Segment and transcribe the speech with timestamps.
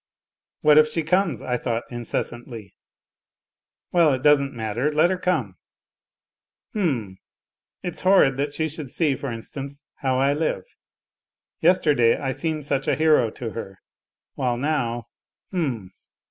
[0.63, 2.73] "What if she comes," I thought incessantly,"
[3.93, 5.57] well, it doesn't matter, let her come!
[6.73, 7.19] H'm!
[7.83, 10.63] it's horrid that she should see, for instance, how I live.
[11.59, 13.77] Yesterday I seemed such a hero to her,
[14.33, 15.03] while now,
[15.53, 15.91] h'm